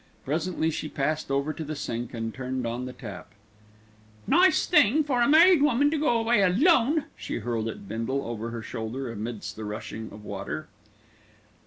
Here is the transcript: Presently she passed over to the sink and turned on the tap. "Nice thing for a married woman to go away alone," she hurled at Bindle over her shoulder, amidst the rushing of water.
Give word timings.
Presently 0.25 0.71
she 0.71 0.89
passed 0.89 1.29
over 1.29 1.53
to 1.53 1.63
the 1.63 1.75
sink 1.75 2.11
and 2.15 2.33
turned 2.33 2.65
on 2.65 2.85
the 2.85 2.91
tap. 2.93 3.27
"Nice 4.25 4.65
thing 4.65 5.03
for 5.03 5.21
a 5.21 5.27
married 5.27 5.61
woman 5.61 5.91
to 5.91 5.99
go 5.99 6.17
away 6.17 6.41
alone," 6.41 7.03
she 7.15 7.37
hurled 7.37 7.67
at 7.67 7.87
Bindle 7.87 8.25
over 8.25 8.49
her 8.49 8.63
shoulder, 8.63 9.11
amidst 9.11 9.55
the 9.57 9.63
rushing 9.63 10.09
of 10.11 10.25
water. 10.25 10.67